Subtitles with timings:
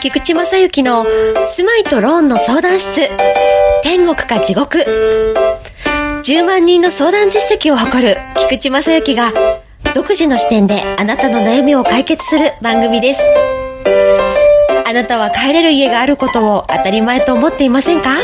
[0.00, 1.04] 菊池正幸の
[1.42, 3.02] 住まいとローンの相談室。
[3.82, 4.78] 天国か地獄。
[6.22, 9.30] 10万人の相談実績を誇る菊池正幸が
[9.94, 13.20] 独自の視点であなたの悩みを解決する番組です。
[14.86, 18.16] あなたは帰れる家があることを当たり前と思っていませんか？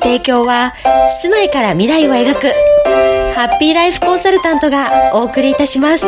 [0.00, 0.72] 提供は
[1.20, 2.46] 住まいから未来を描く
[3.34, 6.06] ハッピーライフコンサルタントがお送りいたします。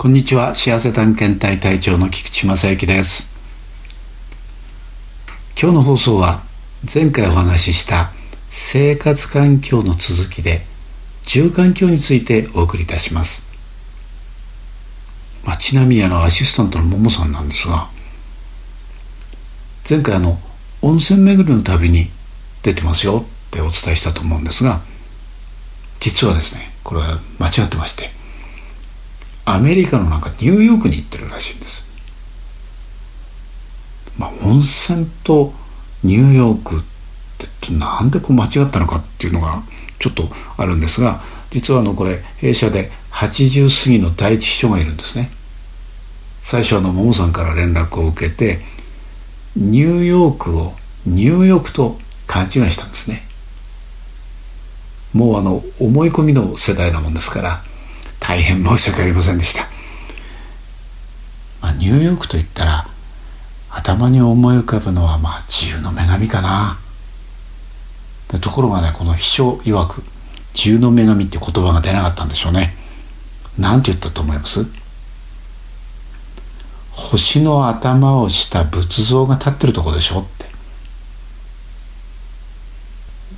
[0.00, 0.54] こんにちは。
[0.54, 3.36] 幸せ探検隊隊長の菊池正幸です。
[5.60, 6.40] 今日の放送は
[6.90, 8.10] 前回お話しした
[8.48, 10.62] 生活環境の続きで
[11.26, 13.46] 住環境についてお送りいたします、
[15.44, 17.90] まあ、ちなみにあのアシスタントのももさんなんですが
[19.86, 20.38] 前回あの
[20.80, 22.06] 温泉巡りの旅に
[22.62, 24.80] 出てますよってお伝えしたと思うんですが
[26.00, 28.18] 実はですねこれは間違ってまして
[29.54, 31.86] アメリカのなんかニューヨークに行ってるらしいんです。
[34.18, 35.52] まあ温泉と
[36.04, 36.82] ニューヨークっ
[37.60, 39.62] てなんでこう間違ったのかっていうのが
[39.98, 45.30] ちょっとあるんですが実はあのこれ弊社で80過ぎの第一秘書がいるんですね。
[46.42, 48.60] 最初あのももさんから連絡を受けて
[49.56, 50.72] ニューヨークを
[51.06, 53.22] ニューヨークと勘違いしたんですね。
[55.12, 57.62] もうあの思い込みの世代なもんですから
[58.30, 59.64] 大変申し訳ありませんでした、
[61.60, 62.86] まあ、ニューヨークといったら
[63.68, 66.78] 頭に思い浮かぶのはまあ自由の女神かな。
[68.40, 70.04] ところがねこの秘書曰く
[70.54, 72.72] 自由の女神って言葉が出なかったんでしょうね。
[73.58, 74.64] なんて言ったと思います？
[76.92, 80.46] 星の頭をした仏像が立ってるとこでしょって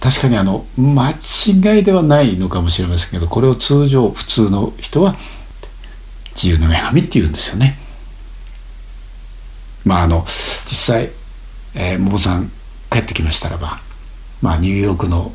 [0.03, 5.15] 確かにあの間違いではないのかもしれませんけどこれを通常普通の人は
[6.35, 7.79] 自由の女神って言うんですよね。
[9.85, 11.11] まああの実際、
[11.77, 12.51] えー、さん
[12.91, 13.81] 帰ってきましたらば
[14.41, 15.33] まあニューヨークの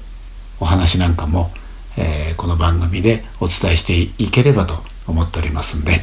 [0.60, 1.50] お話なんかも、
[1.98, 4.76] えー、この番組でお伝えしていければと
[5.08, 6.02] 思っておりますんで、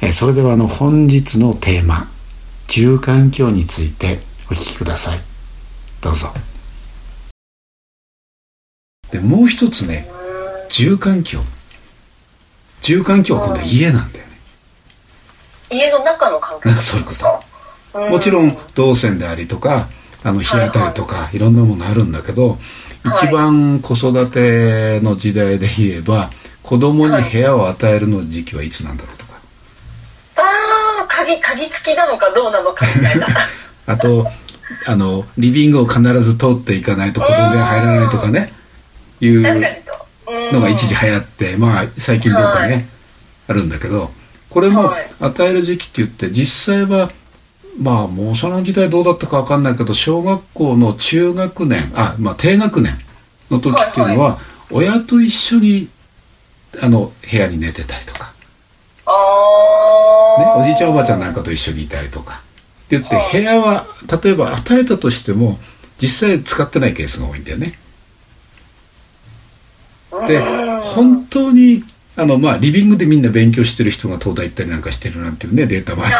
[0.00, 2.08] えー、それではあの本日のテーマ
[2.68, 5.18] 住環境についてお聞きください。
[6.00, 6.28] どうぞ。
[9.10, 10.08] でもう一つね
[10.68, 11.40] 住環境。
[12.82, 14.32] 住環境は今度は家なんだよね。
[15.70, 17.12] 家の中の環境そういうこ
[17.92, 18.10] と。
[18.10, 19.88] もちろん動線でありとか
[20.22, 22.58] あの日当たりとかいろんなものあるんだけど、はい。
[23.26, 26.30] 一番子育ての時代で言えば
[26.62, 29.32] 子供に部屋を与えるの時期はいつなんだろうとか、
[30.36, 33.26] ああ鍵鍵付きなのかどうなのかみたいな。
[33.86, 34.30] あと
[34.86, 38.52] あのリビングを必ず通っていかないと子供が入らないとかね
[39.20, 39.42] いう
[40.52, 42.84] のが一時流行ってまあ最近どうかね、はい、
[43.48, 44.10] あるんだけど
[44.50, 47.10] これも与える時期って言って実際は
[47.80, 52.94] まあもうその時代どうだったか分かんないけど小学校の中学年あまあ低学年
[53.50, 54.38] の時っていうのは、
[54.70, 55.88] 親と一緒に
[56.82, 58.32] あの部屋に寝てたりとか、ね、
[60.54, 62.42] おじいちゃんおばあちゃんなんかと一緒にいたりとか。
[62.86, 63.86] って言って部屋は
[64.22, 65.58] 例えば与えたとしても
[66.00, 67.78] 実際使ってないケースが多いんだよね。
[70.28, 70.40] で
[70.80, 71.82] 本当に
[72.16, 76.16] あのまあリビングでみんな勉強してる人が東大行ったりなんかしてるなんていうねデータもあった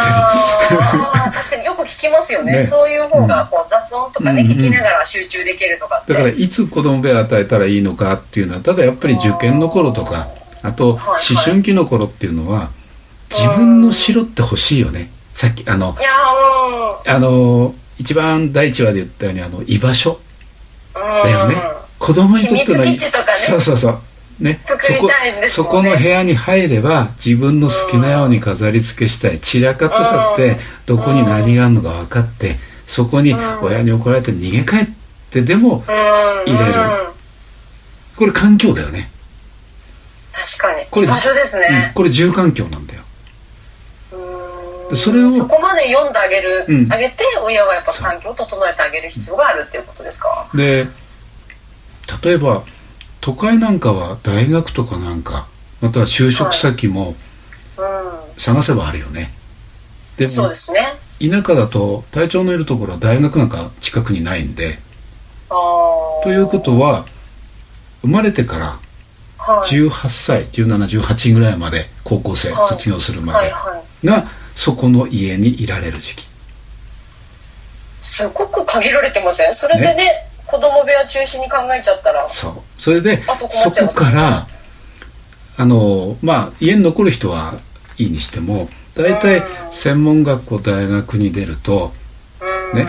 [0.71, 10.29] り確かによく聞きますよね、ね、そういう方がこう雑音とかね、うん、聞きながら集中できるとかだからいつ子供部屋与えたらいいのかっていうのはただやっぱり受験の頃とか
[10.63, 11.01] あと思
[11.45, 12.71] 春期の頃っていうのは
[13.31, 15.11] 自分の城って欲しいよね。
[15.35, 15.95] さっきあの
[17.07, 20.21] あの一番第一話で言ったようにあの居場所
[20.95, 21.57] だよね
[22.09, 22.97] 子供にとっての、ね、
[23.37, 24.01] そうそうそう。
[24.41, 25.11] ね、そこ
[25.49, 29.41] そこの部屋に入れば自分の好きなように飾り付けしたい。
[29.41, 32.55] 散らかってたってどこに何があるのか分かって
[32.87, 34.87] そこに親に怒られて逃げ帰っ
[35.31, 36.75] てでも入れる。
[38.17, 39.11] これ環境だよね。
[40.33, 40.87] 確かに。
[40.91, 43.03] これ場所ですね、うん、これ住環境なんだよ。
[44.95, 50.49] それをそこまで読んであげる、うん、あげて親はやっぱ環境を整えてあげる必要があるっていうことですか？
[50.55, 50.87] で
[52.23, 52.63] 例えば
[53.21, 55.49] 都会なんかは大学とかなんか
[55.81, 57.15] または就職先も
[58.37, 59.33] 探せばあるよね、
[60.17, 64.79] でも田舎だと隊長のいるところは大学なんか近くにないんで。
[65.49, 67.07] ということは
[68.03, 68.79] 生まれてから
[69.39, 73.51] 18歳1718ぐらいまで高校生、卒業するまで
[74.05, 74.25] が
[74.55, 76.29] そこの家にいられる時期。
[78.03, 79.55] すごく限られてません？
[79.55, 80.28] それでね
[81.09, 82.29] 中心に考えちゃったら。
[82.29, 82.53] そう。
[82.79, 84.47] それでそこから
[85.59, 87.59] あのまあ家に残る人は
[87.99, 91.93] いいにしても大体専門学校大学に出ると
[92.75, 92.87] ね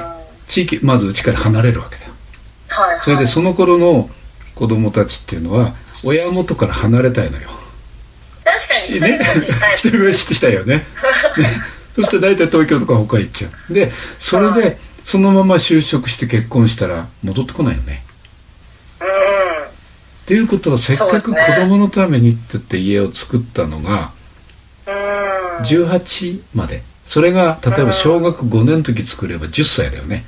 [0.47, 2.11] 地域まずうちから離れるわけだよ、
[2.67, 4.09] はいはい、それでその頃の
[4.53, 5.73] 子供たちっていうのは
[6.05, 7.49] 親元から離れたいのよ。
[8.43, 10.85] 確かに一人暮らししたい、一人暮らししたいよね。
[11.95, 13.73] そして大体東京とか北海行っちゃう。
[13.73, 18.03] でそれでそのまま就職して結婚したら戻ってこないよね。
[18.03, 18.08] うん
[20.29, 21.19] っていうことはせっかく子
[21.55, 24.11] 供のためにって言って家を作ったのが
[25.63, 26.83] 18まで。
[27.07, 30.23] それが例えば小学5年の時作れば10歳だよね。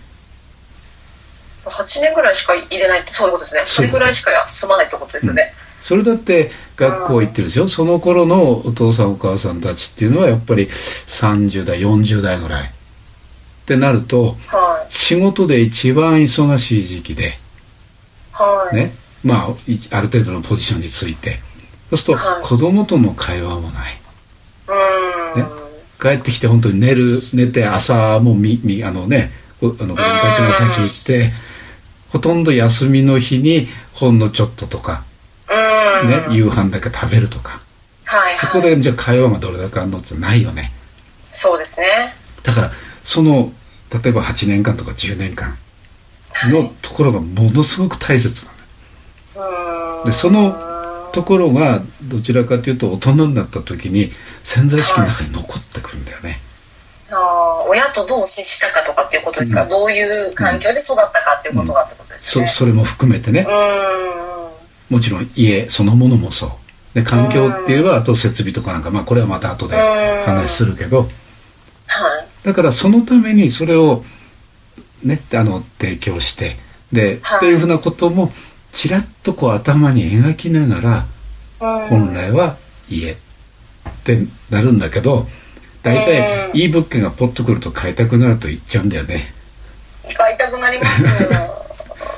[1.66, 3.62] 8年ぐらいしか入れないってそういうことですね。
[3.68, 7.70] それぐらいしか休まないってことですよね、うん、それだって学校行ってるでしょ？
[7.70, 12.68] その頃のお父さんお母さんたちっていうのはやっぱり30代40代ぐらい。
[12.68, 12.72] っ
[13.68, 17.38] てなると、はい、仕事で一番忙しい時期で、
[18.32, 18.92] はい、ね
[19.24, 21.40] まあある程度のポジションについて。
[21.92, 23.94] そうすると、子供との会話もない、
[25.36, 25.46] ね、
[26.02, 27.04] 帰ってきて本当に寝る
[27.34, 29.32] 寝て朝もみみあのね
[29.62, 30.06] あの子供たち
[30.40, 31.30] が先行って
[32.10, 35.04] ほとんど休みの日にほんのちょっととか、
[35.50, 37.62] ね、夕飯だけ食べるとか、
[38.06, 40.72] はいはい、そこでじゃあ会話がどれだけあるのってないよね。
[41.34, 41.88] そうですね。
[42.44, 42.72] だから
[43.04, 43.52] その
[44.04, 45.58] 例えば8年間とか10年間
[46.50, 48.51] のところがものすごく大切なの、
[50.06, 50.56] でその
[51.14, 54.12] ところがどちらかというと大人になった時に
[54.44, 56.38] 潜在意識の中に残ってくるんだよね、
[57.12, 63.46] あ親とどう接したかとかっていうことですか、うん、どういう環境で育ったかっていうことがってことですね、うん、そそれも含めてね。
[64.90, 66.52] もちろん家そのものもそう。
[66.94, 69.78] で環境って言えばあと設備とかなんかまあこれはまた後で
[70.26, 71.08] 話するけど、はい、
[72.46, 74.04] だからそのためにそれを
[75.02, 76.58] ねあの提供して
[76.92, 78.34] で、はい、っていうふうなことも
[78.74, 81.06] ちらっとこう頭に描きながら
[81.88, 82.58] 本来は
[82.90, 83.16] 家っ
[84.04, 84.20] て
[84.50, 85.28] なるんだけど
[85.84, 89.34] 大体いい物件がポッとくると買いたくなると言っちゃうんだよね。
[90.18, 91.04] 買いたくなります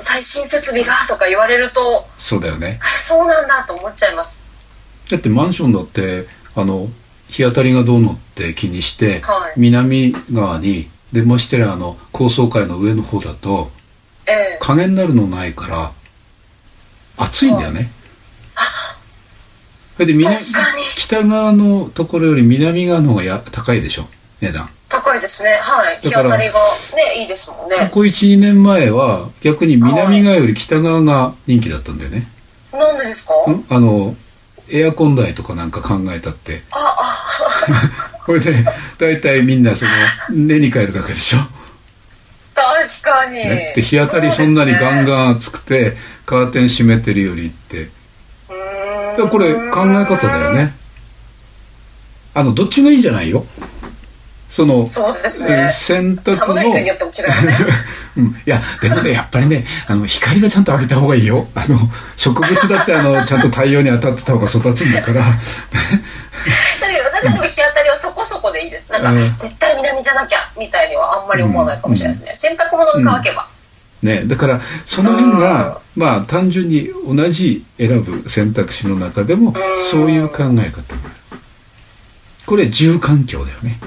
[0.00, 2.78] 最新設備がとか言われるとそうだよね。
[3.00, 4.44] そうなんだと思っちゃいます。
[5.10, 6.88] だってマンションだってあの
[7.28, 13.70] 日当たりがどうのって気にして、はい、南側にでましてあの高層階の上の方だと、
[14.26, 15.92] ええ、影になるのないから
[17.16, 17.90] 暑いんだよね、
[19.94, 20.36] それで南
[20.96, 24.06] 北側のところより南側の方がや高いでしょ？
[24.40, 24.68] 値段。
[24.88, 25.50] 高いですね。
[25.62, 25.98] はい。
[26.00, 26.54] 日当たりが
[26.96, 27.76] ねいいですもんね。
[27.90, 32.28] ここ12年前は逆に南側より北側が人気だったんだよね、
[32.72, 33.34] はい、なんでですか？
[33.70, 34.14] あの
[34.70, 36.62] エアコン代とかなんか考えたって。
[36.70, 38.22] ああ。
[38.26, 38.64] これで
[38.98, 39.90] 大体みんなその
[40.46, 41.38] 根に帰るだけでしょ
[42.84, 45.96] 確かに、ね、で日当たりそんなにガンガン暑くて、
[46.26, 47.88] カーテン閉めてるよりって。
[49.30, 50.72] これ考え方だよね。
[52.34, 53.46] あのどっちがいいじゃないよ。
[54.50, 55.70] そのそうですね。
[55.72, 57.56] 洗濯のによっても違うね
[58.16, 61.46] うん、いやでもねやっぱりねあの光がちゃんと浴びた方がいいよ。
[61.54, 61.78] あの
[62.16, 65.20] 植物だってあのちゃんと太陽に当たってた方が育つんだから。
[65.20, 65.30] だ
[66.88, 68.92] けど私はでも日当たりはそこそこでいいです。
[68.92, 73.46] なんか、絶対南じゃなきゃみたいにはあんまり思わないかもしれないですね、うん、洗濯物が乾けば、
[74.02, 79.54] うん、ね、だからその辺がまあ単純に同じ選ぶ選択肢の中でも
[79.90, 80.94] そういう考え方
[82.46, 83.80] これ住環境だよね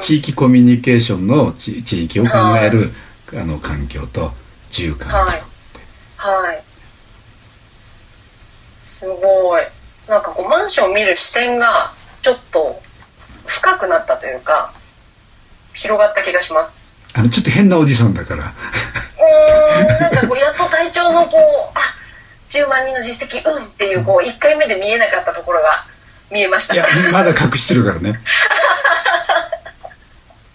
[0.00, 2.90] 地域コミュニケーションの地域を考える、
[3.32, 4.32] はい、あの環境と
[4.70, 5.16] 住環境。
[5.16, 6.62] はい、はい、
[8.84, 9.62] すごい。
[10.08, 11.90] なんかこうマンション見る視点が
[12.22, 12.80] ちょっと
[13.46, 14.72] 深くなったというか
[15.74, 16.86] 広がった気がします。
[17.14, 18.52] あのちょっと変なおじさんだから。
[19.76, 21.40] うんなんかこうやっと体調のこう
[21.74, 21.80] あ
[22.48, 25.84] 10万人の実績うんっていうこう1回目で見えなかったところが
[26.30, 26.74] 見えました。
[26.74, 28.20] いやまだ隠してるからね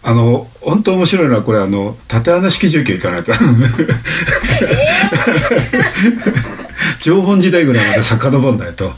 [0.04, 3.34] あの本当面白いのはこれあの縦穴式住居行かないと。
[7.02, 8.92] 縄文時代ぐらいまで遡んないと。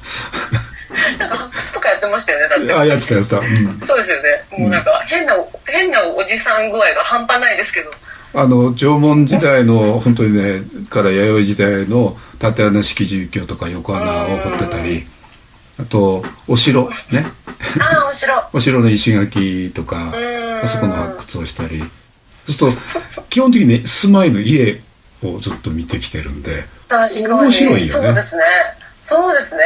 [1.20, 2.74] なんか発掘とかやってましたよねだって。
[2.74, 4.44] あやってたやってた、うん、そうですよね。
[4.58, 7.92] もうなんか変な、うん、変なおじさん具合が半端ないですけど。
[8.36, 15.06] あの縄文時代の本当にねから弥生時代の縦穴式住居とか横穴を掘ってたり
[15.80, 17.26] あとお城ね。
[17.80, 18.34] あお城。
[18.54, 20.14] お城の石垣とか
[20.64, 21.84] あそこの発掘をしたり。
[22.46, 24.82] そうすると基本的に住まいの家
[25.24, 27.28] をずっと見てきてるんで確かに。
[27.28, 27.86] 面白いよね。
[27.86, 28.44] そうですね。
[29.00, 29.64] そうですね。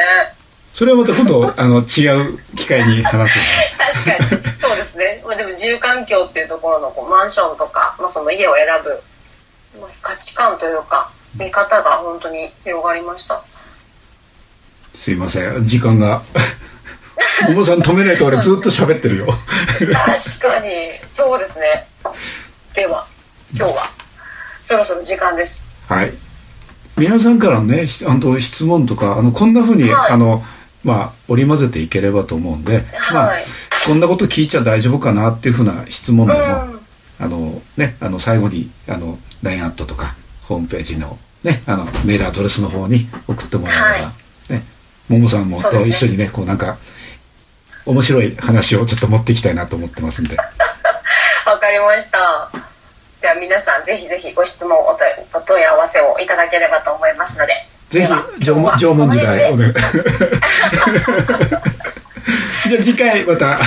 [0.78, 3.46] それはまた今度 あの違う機会に話す、ね、
[4.30, 4.58] 確かに。
[4.62, 9.02] そうですね、まあ、でも住環境っていうところのこうマンションとか、まあ、その家を選ぶ、
[9.82, 13.42] まあ、価値観というか見方が本当に広がりました
[14.98, 15.66] すいません。
[15.66, 16.22] 時間が。
[17.50, 19.28] 桃さん止めないと俺ずっと喋ってるよ。
[19.28, 20.70] 確かに。
[21.06, 21.88] そうですね。
[22.74, 23.06] では
[23.56, 23.90] 今日は
[24.62, 25.64] そろそろ時間です。
[25.88, 26.12] はい。
[26.98, 30.44] 皆さんからのねあの質問とかあのこんなふうに、はい、あの
[30.84, 33.36] まあ織り交ぜていければと思うんで、まあ、
[33.86, 36.46] こんなこと聞いちゃ大丈夫かなっていうふうな質問でも、うん、
[37.20, 40.16] あのねあの最後にあの LINE アットとか
[40.48, 44.27] ホームページのねあのメールアドレスの方に送ってもらえれば、はい、ね
[45.10, 46.78] ももさんもと一緒にねこうなんか
[47.86, 50.36] 面白い話をちょっと持っていきたいなと思ってますんで。
[51.46, 52.50] わかりました。
[53.22, 54.94] では皆さんぜひぜひご質問お
[55.42, 57.54] 問い合わせをいただければと思いますので。
[57.90, 58.08] ぜひ
[58.46, 59.74] 縄文縄文時代お願い。
[62.68, 63.58] じゃあ次回また。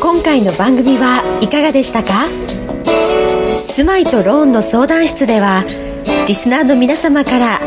[0.00, 2.26] 今回の番組はいかがでしたか？
[3.58, 5.64] 住まいとローンの相談室では
[6.28, 7.60] リスナーの皆様から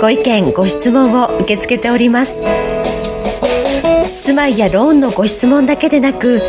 [0.00, 2.42] ご意見ご質問を受け付けております。
[4.04, 6.40] 住まいやローンのご質問だけでなく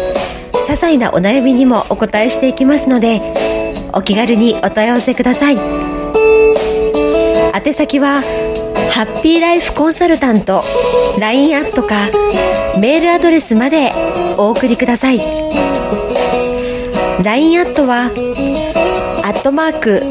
[0.54, 3.22] 些細なお悩みにもお答えしていきますので
[3.94, 5.58] お気軽にお問い合わせください。
[7.54, 8.22] 宛先は
[8.92, 10.62] ハッピーライフコンサルタント
[11.20, 12.10] LINE アットか
[12.80, 13.94] メールアドレスまで
[14.38, 15.20] お送りください。
[17.24, 18.12] LINE アットは
[19.24, 20.04] アットマーク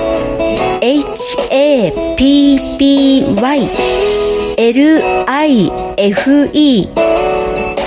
[0.80, 2.56] happy
[3.42, 3.68] life